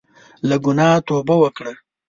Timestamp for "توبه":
1.07-1.35